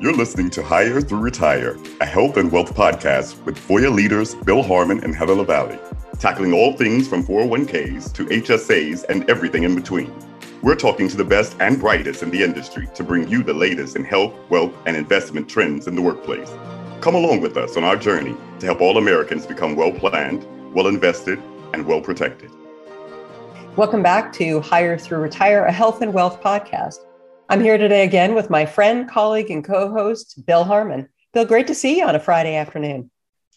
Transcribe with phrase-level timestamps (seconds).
[0.00, 4.62] You're listening to Hire Through Retire, a health and wealth podcast with Voya leaders Bill
[4.62, 5.76] Harmon and Heather Lavallee,
[6.20, 10.14] tackling all things from 401ks to HSAs and everything in between.
[10.62, 13.96] We're talking to the best and brightest in the industry to bring you the latest
[13.96, 16.54] in health, wealth, and investment trends in the workplace.
[17.00, 20.86] Come along with us on our journey to help all Americans become well planned, well
[20.86, 21.42] invested,
[21.74, 22.52] and well protected.
[23.74, 27.00] Welcome back to Hire Through Retire, a health and wealth podcast.
[27.50, 31.08] I'm here today again with my friend, colleague, and co host, Bill Harmon.
[31.32, 33.10] Bill, great to see you on a Friday afternoon.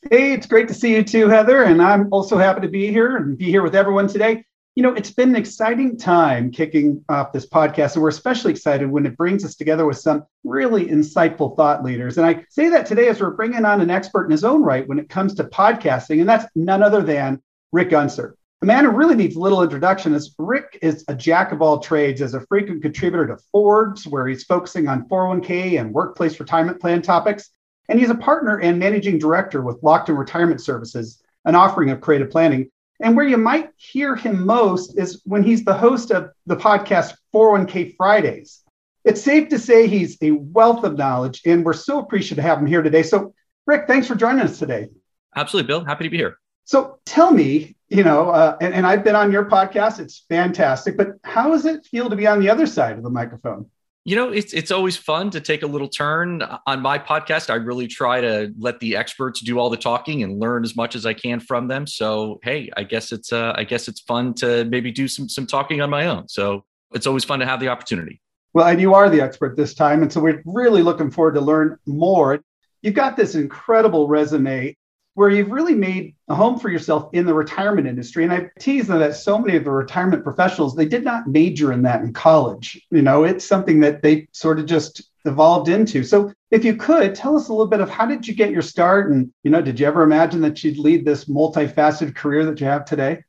[0.10, 1.64] Hey, it's great to see you too, Heather.
[1.64, 4.46] And I'm also happy to be here and be here with everyone today.
[4.76, 8.90] You know, it's been an exciting time kicking off this podcast, and we're especially excited
[8.90, 12.18] when it brings us together with some really insightful thought leaders.
[12.18, 14.88] And I say that today as we're bringing on an expert in his own right
[14.88, 17.42] when it comes to podcasting, and that's none other than
[17.74, 18.38] Rick Unser.
[18.64, 21.80] A man who really needs a little introduction is Rick is a jack of all
[21.80, 26.80] trades as a frequent contributor to Forbes, where he's focusing on 401k and workplace retirement
[26.80, 27.50] plan topics.
[27.90, 32.30] And he's a partner and managing director with Lockton Retirement Services, an offering of creative
[32.30, 32.70] planning.
[33.00, 37.16] And where you might hear him most is when he's the host of the podcast
[37.34, 38.62] 401k Fridays.
[39.04, 42.60] It's safe to say he's a wealth of knowledge, and we're so appreciative to have
[42.60, 43.02] him here today.
[43.02, 43.34] So,
[43.66, 44.90] Rick, thanks for joining us today.
[45.36, 45.84] Absolutely, Bill.
[45.84, 46.38] Happy to be here.
[46.66, 50.00] So tell me, you know, uh, and, and I've been on your podcast.
[50.00, 50.96] It's fantastic.
[50.96, 53.70] But how does it feel to be on the other side of the microphone?
[54.06, 57.50] You know, it's it's always fun to take a little turn on my podcast.
[57.52, 60.96] I really try to let the experts do all the talking and learn as much
[60.96, 61.86] as I can from them.
[61.86, 65.46] So, hey, I guess it's uh, I guess it's fun to maybe do some some
[65.46, 66.30] talking on my own.
[66.30, 66.64] So,
[66.94, 68.22] it's always fun to have the opportunity.
[68.54, 71.42] Well, and you are the expert this time, and so we're really looking forward to
[71.42, 72.40] learn more.
[72.82, 74.76] You've got this incredible resume
[75.14, 78.24] where you've really made a home for yourself in the retirement industry.
[78.24, 81.82] And I tease that so many of the retirement professionals, they did not major in
[81.84, 82.82] that in college.
[82.92, 86.04] You know, it's something that they sort of just evolved into.
[86.04, 88.62] So if you could tell us a little bit of how did you get your
[88.62, 89.12] start?
[89.12, 92.68] And, you know, did you ever imagine that you'd lead this multifaceted career that you
[92.68, 93.24] have today?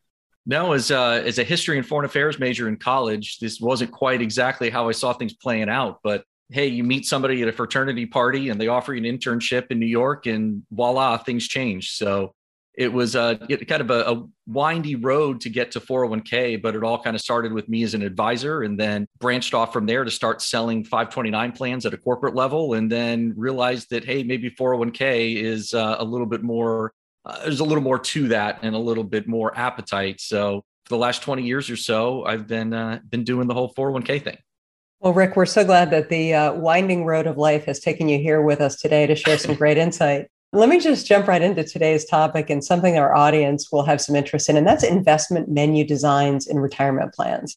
[0.47, 4.21] No, as a, as a history and foreign affairs major in college, this wasn't quite
[4.21, 6.01] exactly how I saw things playing out.
[6.03, 9.71] But hey, you meet somebody at a fraternity party and they offer you an internship
[9.71, 11.93] in New York, and voila, things change.
[11.93, 12.35] So
[12.75, 13.37] it was a
[13.69, 17.21] kind of a, a, windy road to get to 401k, but it all kind of
[17.21, 20.83] started with me as an advisor and then branched off from there to start selling
[20.83, 22.75] 529 plans at a corporate level.
[22.75, 26.93] And then realized that, hey, maybe 401k is uh, a little bit more,
[27.27, 30.21] uh, there's a little more to that and a little bit more appetite.
[30.21, 33.73] So for the last 20 years or so, I've been, uh, been doing the whole
[33.75, 34.39] 401k thing.
[35.03, 38.19] Well, Rick, we're so glad that the uh, winding road of life has taken you
[38.19, 40.29] here with us today to share some great insight.
[40.53, 44.15] Let me just jump right into today's topic and something our audience will have some
[44.15, 47.57] interest in, and that's investment menu designs in retirement plans.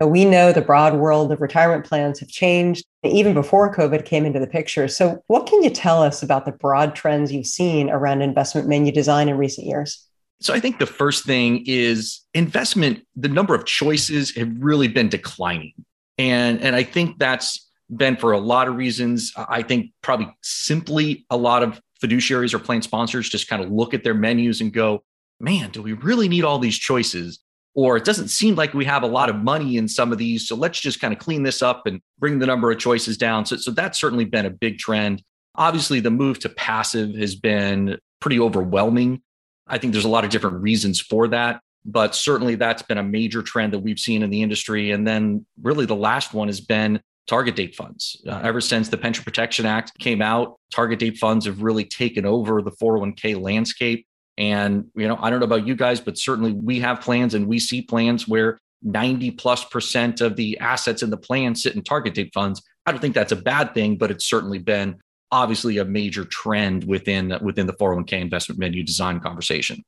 [0.00, 4.40] We know the broad world of retirement plans have changed even before COVID came into
[4.40, 4.88] the picture.
[4.88, 8.90] So, what can you tell us about the broad trends you've seen around investment menu
[8.90, 10.02] design in recent years?
[10.40, 15.08] So I think the first thing is investment, the number of choices have really been
[15.08, 15.72] declining.
[16.18, 19.32] And, and I think that's been for a lot of reasons.
[19.36, 23.94] I think probably simply a lot of fiduciaries or plan sponsors just kind of look
[23.94, 25.02] at their menus and go,
[25.40, 27.40] man, do we really need all these choices?
[27.74, 30.48] Or it doesn't seem like we have a lot of money in some of these.
[30.48, 33.44] So let's just kind of clean this up and bring the number of choices down.
[33.44, 35.22] So, so that's certainly been a big trend.
[35.54, 39.20] Obviously, the move to passive has been pretty overwhelming.
[39.66, 43.02] I think there's a lot of different reasons for that but certainly that's been a
[43.02, 44.90] major trend that we've seen in the industry.
[44.90, 48.20] And then really the last one has been target date funds.
[48.26, 52.26] Uh, ever since the Pension Protection Act came out, target date funds have really taken
[52.26, 54.06] over the 401k landscape.
[54.36, 57.46] And, you know, I don't know about you guys, but certainly we have plans and
[57.46, 61.82] we see plans where 90 plus percent of the assets in the plan sit in
[61.82, 62.62] target date funds.
[62.84, 64.98] I don't think that's a bad thing, but it's certainly been
[65.32, 69.82] obviously a major trend within within the 401k investment menu design conversation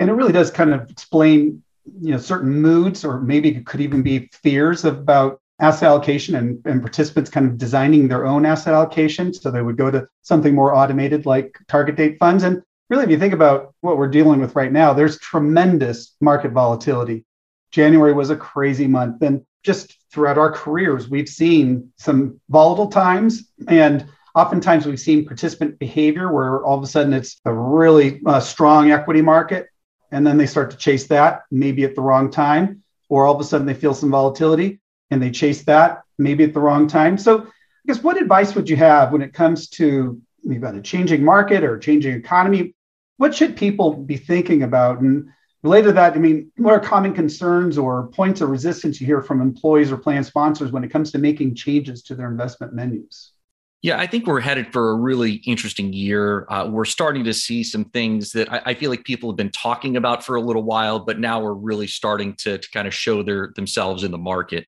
[0.00, 1.62] and it really does kind of explain
[2.00, 6.60] you know certain moods or maybe it could even be fears about asset allocation and,
[6.64, 9.32] and participants kind of designing their own asset allocation.
[9.34, 12.44] So they would go to something more automated like target date funds.
[12.44, 16.52] And really if you think about what we're dealing with right now there's tremendous market
[16.52, 17.24] volatility.
[17.70, 19.22] January was a crazy month.
[19.22, 23.50] And just throughout our careers we've seen some volatile times.
[23.68, 28.40] And oftentimes we've seen participant behavior where all of a sudden it's a really uh,
[28.40, 29.66] strong equity market
[30.10, 33.40] and then they start to chase that maybe at the wrong time or all of
[33.40, 34.80] a sudden they feel some volatility
[35.10, 37.18] and they chase that maybe at the wrong time.
[37.18, 40.82] So i guess what advice would you have when it comes to maybe about a
[40.82, 42.74] changing market or changing economy?
[43.16, 45.00] What should people be thinking about?
[45.00, 45.30] And
[45.62, 49.22] related to that i mean what are common concerns or points of resistance you hear
[49.22, 53.32] from employees or plan sponsors when it comes to making changes to their investment menus
[53.82, 56.46] Yeah, I think we're headed for a really interesting year.
[56.50, 59.50] Uh, we're starting to see some things that I, I, feel like people have been
[59.50, 62.92] talking about for a little while, but now we're really starting to, to kind of
[62.92, 64.66] show their themselves in the market.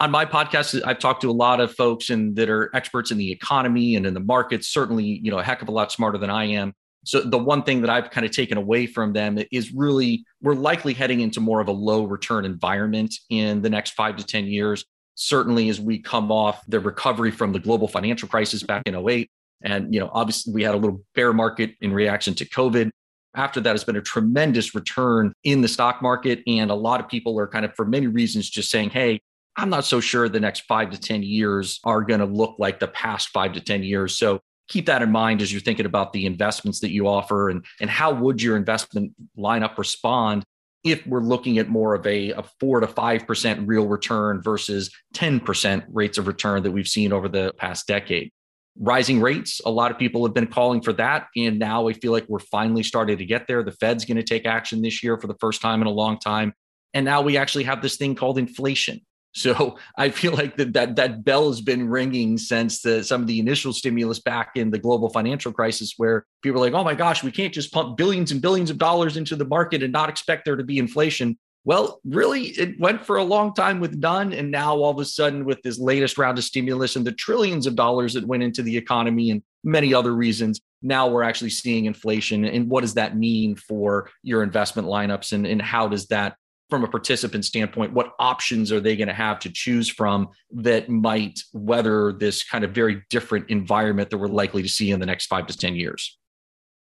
[0.00, 3.18] On my podcast, I've talked to a lot of folks and that are experts in
[3.18, 4.66] the economy and in the markets.
[4.66, 6.74] Certainly, you know, a heck of a lot smarter than I am.
[7.04, 10.54] So the one thing that I've kind of taken away from them is really we're
[10.54, 14.46] likely heading into more of a low return environment in the next five to ten
[14.46, 18.94] years certainly as we come off the recovery from the global financial crisis back in
[18.94, 19.30] 08
[19.62, 22.90] and you know obviously we had a little bear market in reaction to covid.
[23.34, 27.08] After that has been a tremendous return in the stock market and a lot of
[27.08, 29.20] people are kind of for many reasons just saying hey
[29.56, 32.80] i'm not so sure the next 5 to 10 years are going to look like
[32.80, 34.16] the past 5 to 10 years.
[34.16, 37.64] So keep that in mind as you're thinking about the investments that you offer and
[37.80, 40.44] and how would your investment lineup respond
[40.84, 44.90] if we're looking at more of a, a four to five percent real return versus
[45.14, 48.30] 10% rates of return that we've seen over the past decade.
[48.78, 51.26] Rising rates, a lot of people have been calling for that.
[51.36, 53.62] And now I feel like we're finally starting to get there.
[53.62, 56.18] The Fed's going to take action this year for the first time in a long
[56.18, 56.54] time.
[56.94, 59.00] And now we actually have this thing called inflation.
[59.32, 63.26] So I feel like that that that bell has been ringing since the, some of
[63.26, 66.94] the initial stimulus back in the global financial crisis, where people are like, "Oh my
[66.94, 70.08] gosh, we can't just pump billions and billions of dollars into the market and not
[70.08, 74.32] expect there to be inflation." Well, really, it went for a long time with none,
[74.32, 77.68] and now all of a sudden, with this latest round of stimulus and the trillions
[77.68, 81.84] of dollars that went into the economy and many other reasons, now we're actually seeing
[81.84, 82.44] inflation.
[82.44, 86.36] And what does that mean for your investment lineups, and, and how does that
[86.72, 90.88] from a participant standpoint, what options are they going to have to choose from that
[90.88, 95.04] might weather this kind of very different environment that we're likely to see in the
[95.04, 96.16] next five to 10 years?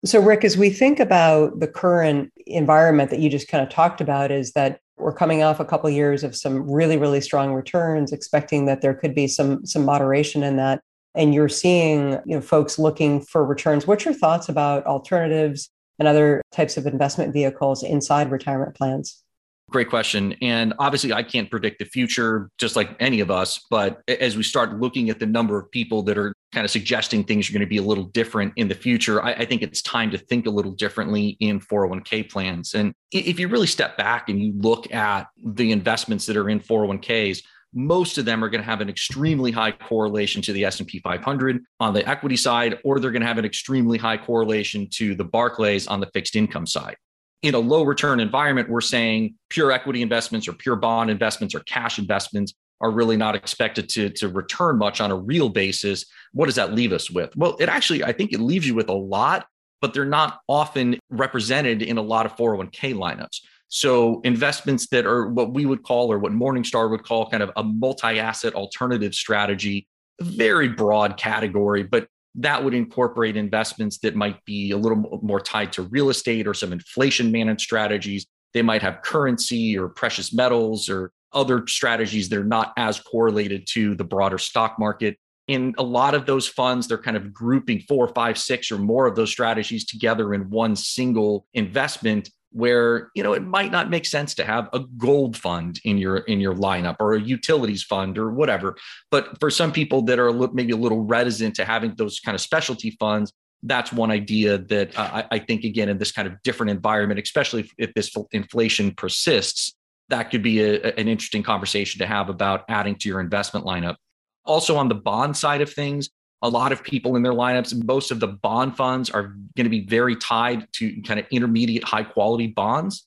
[0.05, 4.03] So, Rick, as we think about the current environment that you just kind of talked
[4.03, 7.55] about, is that we're coming off a couple of years of some really, really strong
[7.55, 10.83] returns, expecting that there could be some some moderation in that.
[11.15, 13.87] And you're seeing you know, folks looking for returns.
[13.87, 19.25] What's your thoughts about alternatives and other types of investment vehicles inside retirement plans?
[19.71, 20.35] Great question.
[20.41, 23.67] And obviously, I can't predict the future, just like any of us.
[23.71, 27.23] But as we start looking at the number of people that are kind of suggesting
[27.23, 29.83] things are going to be a little different in the future, I, I, think it's
[29.83, 32.73] time to think a little differently in 401k plans.
[32.73, 36.61] And if you really step back and you look at the investments that are in
[36.61, 37.43] 401ks,
[37.75, 41.63] most of them are going to have an extremely high correlation to the S&P 500
[41.81, 45.25] on the equity side or they're going to have an extremely high correlation to the
[45.25, 46.97] Barclays on the fixed income side
[47.43, 51.61] in a low return environment, we're saying pure equity investments or pure bond investments or
[51.61, 56.05] cash investments are really not expected to, to return much on a real basis.
[56.33, 57.37] What does that leave us with?
[57.37, 59.47] Well, it actually, I think it leaves you with a lot,
[59.81, 63.41] but they're not often represented in a lot of 401k lineups.
[63.69, 67.51] So investments that are what we would call or what Morningstar would call kind of
[67.57, 69.87] a multi-asset alternative strategy,
[70.21, 72.09] very broad category, but
[72.39, 76.55] that would incorporate investments that might be a little more tied to real estate or
[76.55, 78.27] some inflation managed strategies.
[78.55, 83.67] They might have currency or precious metals or other strategies that are not as correlated
[83.73, 85.19] to the broader stock market.
[85.49, 89.07] In a lot of those funds, they're kind of grouping four, five, six, or more
[89.07, 94.07] of those strategies together in one single investment where you know it might not make
[94.07, 98.19] sense to have a gold fund in your in your lineup or a utilities fund
[98.19, 98.77] or whatever.
[99.11, 102.21] But for some people that are a little, maybe a little reticent to having those
[102.21, 103.33] kind of specialty funds
[103.65, 107.19] that's one idea that uh, I, I, think again in this kind of different environment
[107.19, 109.75] especially if, if this inflation persists
[110.09, 113.97] that could be a, an interesting conversation to have about adding to your investment lineup.
[114.45, 116.09] Also on the bond side of things
[116.43, 117.85] a lot of people in their lineups.
[117.85, 121.85] Most of the bond funds are going to be very tied to kind of intermediate
[121.85, 123.07] high quality bonds.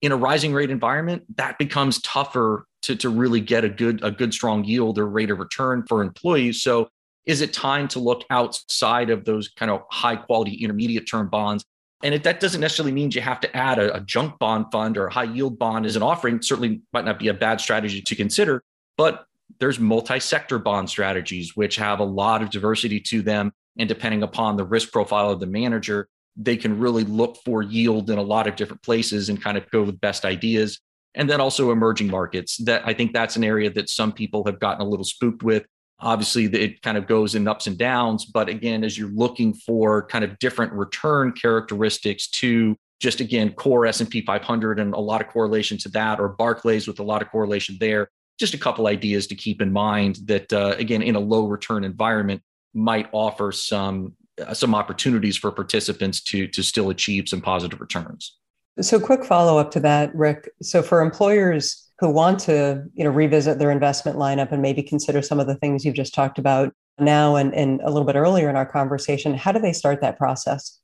[0.00, 4.10] In a rising rate environment, that becomes tougher to, to really get a good, a
[4.10, 6.60] good strong yield or rate of return for employees.
[6.60, 6.88] So
[7.24, 11.64] is it time to look outside of those kind of high quality intermediate term bonds?
[12.02, 15.06] And that doesn't necessarily mean you have to add a, a junk bond fund or
[15.06, 16.42] a high yield bond as an offering.
[16.42, 18.64] Certainly might not be a bad strategy to consider,
[18.96, 19.26] but
[19.60, 23.52] there's multi-sector bond strategies which have a lot of diversity to them.
[23.78, 28.10] And depending upon the risk profile of the manager they can really look for yield
[28.10, 30.80] in a lot of different places and kind of go with best ideas.
[31.14, 34.58] And then also emerging markets that i think that's an area that some people have
[34.58, 35.64] gotten a little spooked with.
[36.00, 40.06] Obviously it kind of goes in ups and downs but again as you're looking for
[40.06, 45.28] kind of different return characteristics to just again core s&p 500 and a lot of
[45.28, 48.08] correlation to that or barclays with a lot of correlation there
[48.42, 51.84] just a couple ideas to keep in mind that uh, again in a low return
[51.84, 52.42] environment
[52.74, 58.38] might offer some uh, some opportunities for participants to to still achieve some positive returns
[58.80, 63.10] so quick follow up to that rick so for employers who want to you know
[63.10, 66.74] revisit their investment lineup and maybe consider some of the things you've just talked about
[66.98, 70.18] now and, and a little bit earlier in our conversation, how do they start that
[70.18, 70.78] process?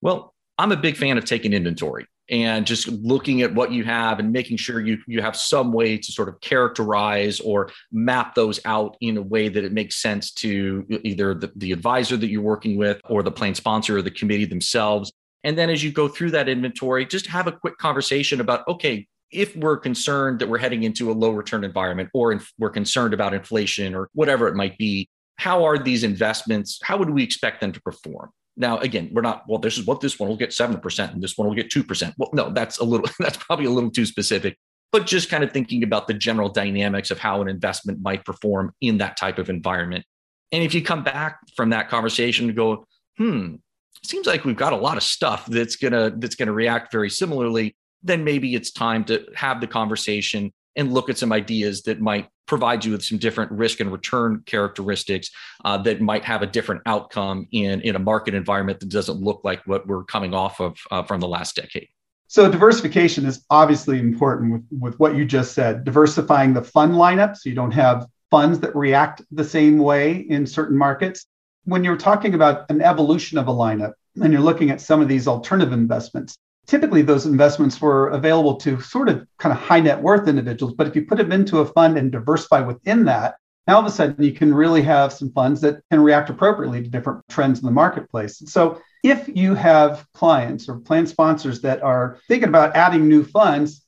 [0.00, 4.18] Well, I'm a big fan of taking inventory and just looking at what you have
[4.18, 8.60] and making sure you you have some way to sort of characterize or map those
[8.64, 12.42] out in a way that it makes sense to either the, the advisor that you're
[12.42, 15.12] working with or the plan sponsor or the committee themselves.
[15.44, 19.06] And then as you go through that inventory just have a quick conversation about okay
[19.30, 23.14] if we're concerned that we're heading into a low return environment or if we're concerned
[23.14, 27.60] about inflation or whatever it might be how are these investments how would we expect
[27.60, 30.50] them to perform now, again, we're not, well, this is what this one will get
[30.50, 32.14] 7% and this one will get 2%.
[32.18, 34.58] Well, no, that's a little, that's probably a little too specific,
[34.92, 38.72] but just kind of thinking about the general dynamics of how an investment might perform
[38.80, 40.04] in that type of environment.
[40.52, 42.86] And if you come back from that conversation and go,
[43.16, 43.56] hmm,
[44.04, 47.76] seems like we've got a lot of stuff that's gonna that's gonna react very similarly,
[48.02, 52.28] then maybe it's time to have the conversation and look at some ideas that might
[52.46, 55.30] provide you with some different risk and return characteristics
[55.64, 59.40] uh, that might have a different outcome in, in a market environment that doesn't look
[59.44, 61.88] like what we're coming off of uh, from the last decade.
[62.26, 67.36] So diversification is obviously important with, with what you just said, diversifying the fund lineup
[67.36, 71.26] so you don't have funds that react the same way in certain markets.
[71.64, 75.08] When you're talking about an evolution of a lineup and you're looking at some of
[75.08, 80.00] these alternative investments, typically those investments were available to sort of kind of high net
[80.00, 80.74] worth individuals.
[80.74, 83.86] But if you put them into a fund and diversify within that, now all of
[83.86, 87.58] a sudden you can really have some funds that can react appropriately to different trends
[87.58, 88.42] in the marketplace.
[88.46, 93.84] So if you have clients or plan sponsors that are thinking about adding new funds,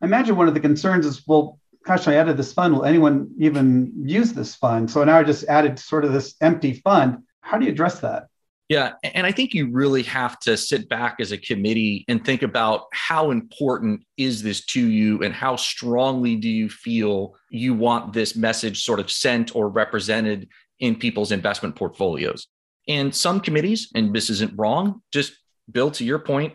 [0.00, 2.74] I imagine one of the concerns is, well, gosh, I added this fund.
[2.74, 4.90] Will anyone even use this fund?
[4.90, 7.18] So now I just added sort of this empty fund.
[7.42, 8.28] How do you address that?
[8.68, 8.92] Yeah.
[9.02, 12.86] And I think you really have to sit back as a committee and think about
[12.92, 18.34] how important is this to you and how strongly do you feel you want this
[18.34, 20.48] message sort of sent or represented
[20.80, 22.46] in people's investment portfolios.
[22.88, 25.34] And some committees, and this isn't wrong, just
[25.70, 26.54] Bill, to your point,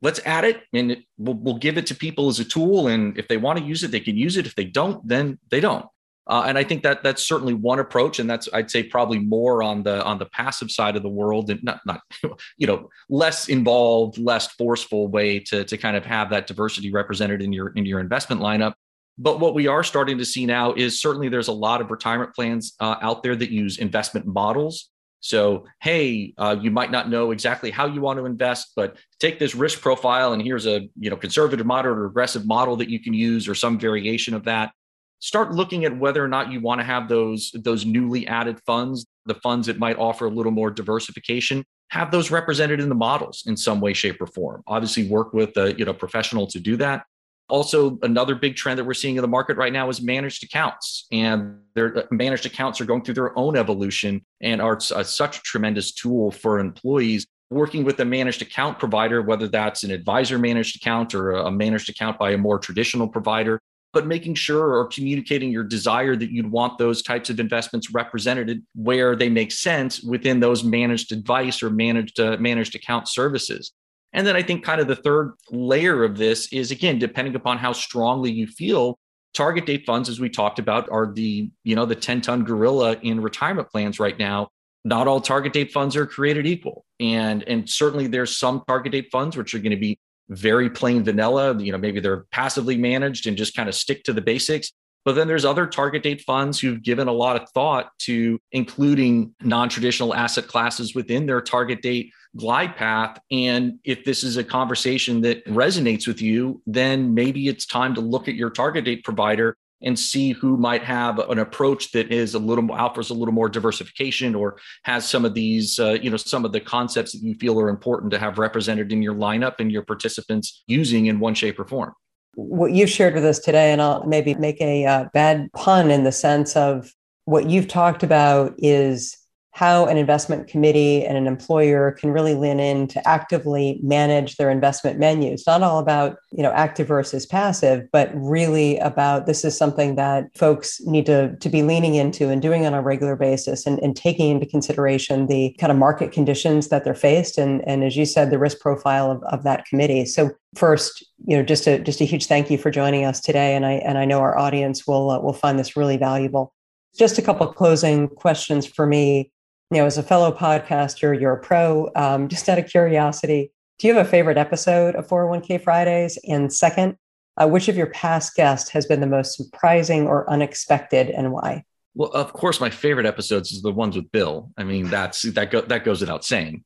[0.00, 2.86] let's add it and it, we'll, we'll give it to people as a tool.
[2.86, 4.46] And if they want to use it, they can use it.
[4.46, 5.86] If they don't, then they don't.
[6.28, 9.62] Uh, and I think that that's certainly one approach, and that's I'd say probably more
[9.62, 12.02] on the on the passive side of the world, and not not
[12.58, 17.40] you know less involved, less forceful way to to kind of have that diversity represented
[17.40, 18.74] in your in your investment lineup.
[19.16, 22.34] But what we are starting to see now is certainly there's a lot of retirement
[22.34, 24.90] plans uh, out there that use investment models.
[25.20, 29.40] So, hey, uh, you might not know exactly how you want to invest, but take
[29.40, 33.00] this risk profile, and here's a you know conservative, moderate, or aggressive model that you
[33.00, 34.72] can use, or some variation of that
[35.20, 39.06] start looking at whether or not you want to have those those newly added funds
[39.26, 43.44] the funds that might offer a little more diversification have those represented in the models
[43.46, 44.62] in some way shape or form.
[44.66, 47.04] Obviously work with a you know professional to do that.
[47.48, 51.06] Also another big trend that we're seeing in the market right now is managed accounts
[51.10, 55.38] and their uh, managed accounts are going through their own evolution and are uh, such
[55.38, 60.38] a tremendous tool for employees working with a managed account provider whether that's an advisor
[60.38, 63.58] managed account or a managed account by a more traditional provider
[63.92, 68.64] but making sure or communicating your desire that you'd want those types of investments represented
[68.74, 73.72] where they make sense within those managed advice or managed uh, managed account services.
[74.12, 77.58] And then I think kind of the third layer of this is again depending upon
[77.58, 78.98] how strongly you feel
[79.34, 82.96] target date funds as we talked about are the you know the 10 ton gorilla
[83.02, 84.48] in retirement plans right now
[84.84, 89.08] not all target date funds are created equal and and certainly there's some target date
[89.12, 91.58] funds which are going to be very plain vanilla.
[91.58, 94.72] You know, maybe they're passively managed and just kind of stick to the basics.
[95.04, 99.34] But then there's other target date funds who've given a lot of thought to including
[99.42, 103.18] non traditional asset classes within their target date glide path.
[103.30, 108.00] And if this is a conversation that resonates with you, then maybe it's time to
[108.00, 112.34] look at your target date provider and see who might have an approach that is
[112.34, 116.10] a little more offers a little more diversification or has some of these uh, you
[116.10, 119.14] know some of the concepts that you feel are important to have represented in your
[119.14, 121.92] lineup and your participants using in one shape or form.
[122.34, 126.04] What you've shared with us today and i'll maybe make a uh, bad pun in
[126.04, 126.92] the sense of
[127.24, 129.17] what you've talked about is
[129.58, 134.50] how an investment committee and an employer can really lean in to actively manage their
[134.50, 135.32] investment menu.
[135.32, 139.96] It's not all about, you know, active versus passive, but really about this is something
[139.96, 143.80] that folks need to, to be leaning into and doing on a regular basis and,
[143.80, 147.96] and taking into consideration the kind of market conditions that they're faced and, and as
[147.96, 150.06] you said, the risk profile of, of that committee.
[150.06, 153.56] So first, you know, just a just a huge thank you for joining us today.
[153.56, 156.54] And I and I know our audience will uh, will find this really valuable.
[156.96, 159.32] Just a couple closing questions for me
[159.70, 161.90] you know, as a fellow podcaster, you're a pro.
[161.94, 166.18] Um, just out of curiosity, do you have a favorite episode of 401k Fridays?
[166.26, 166.96] And second,
[167.36, 171.64] uh, which of your past guests has been the most surprising or unexpected and why?
[171.94, 174.50] Well, of course, my favorite episodes is the ones with Bill.
[174.56, 176.64] I mean, that's that go, that goes without saying.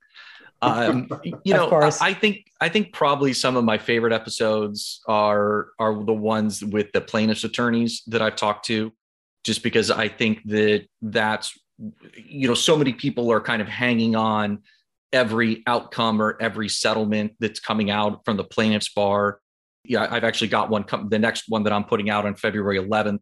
[0.60, 1.08] Um,
[1.44, 6.04] you know, I, I, think I think probably some of my favorite episodes are are
[6.04, 8.92] the ones with the plaintiffs' attorneys that I've talked to,
[9.44, 11.58] just because I think that that's
[12.16, 14.62] you know so many people are kind of hanging on
[15.12, 19.40] every outcome or every settlement that's coming out from the plaintiffs bar.
[19.84, 20.84] Yeah, I've actually got one.
[20.84, 23.18] Come, the next one that I'm putting out on February 11th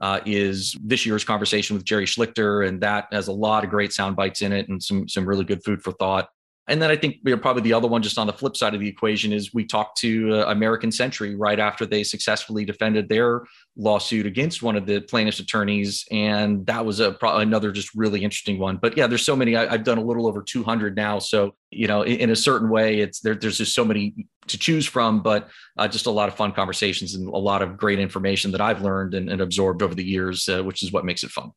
[0.00, 3.92] uh, is this year's conversation with Jerry Schlichter, and that has a lot of great
[3.92, 6.28] sound bites in it and some some really good food for thought.
[6.70, 8.74] And then I think you know, probably the other one, just on the flip side
[8.74, 13.08] of the equation, is we talked to uh, American Century right after they successfully defended
[13.08, 13.42] their
[13.76, 18.22] lawsuit against one of the plaintiff's attorneys, and that was a pro- another just really
[18.22, 18.76] interesting one.
[18.76, 19.56] But yeah, there's so many.
[19.56, 22.70] I, have done a little over 200 now, so you know, in, in a certain
[22.70, 26.28] way, it's there, there's just so many to choose from, but uh, just a lot
[26.28, 29.82] of fun conversations and a lot of great information that I've learned and, and absorbed
[29.82, 31.50] over the years, uh, which is what makes it fun.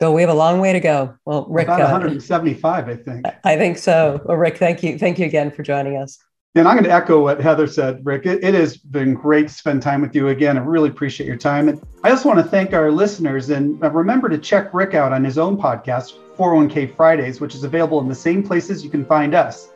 [0.00, 1.14] Bill, we have a long way to go.
[1.26, 3.26] Well, Rick, about 175, uh, I think.
[3.44, 4.18] I think so.
[4.24, 6.18] Well, Rick, thank you, thank you again for joining us.
[6.54, 8.24] And I'm going to echo what Heather said, Rick.
[8.24, 10.56] It, it, has been great to spend time with you again.
[10.56, 11.68] I really appreciate your time.
[11.68, 15.12] And I also want to thank our listeners and uh, remember to check Rick out
[15.12, 19.04] on his own podcast, 401k Fridays, which is available in the same places you can
[19.04, 19.68] find us.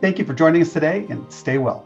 [0.00, 1.84] Thank you for joining us today and stay well.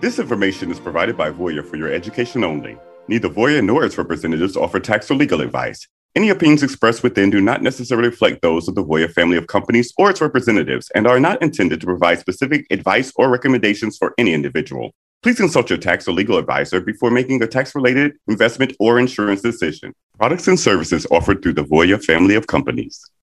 [0.00, 2.78] This information is provided by Voya for your education only.
[3.08, 5.88] Neither Voya nor its representatives offer tax or legal advice.
[6.16, 9.92] Any opinions expressed within do not necessarily reflect those of the Voya family of companies
[9.98, 14.32] or its representatives and are not intended to provide specific advice or recommendations for any
[14.32, 14.94] individual.
[15.22, 19.42] Please consult your tax or legal advisor before making a tax related investment or insurance
[19.42, 19.92] decision.
[20.16, 22.98] Products and services offered through the Voya family of companies.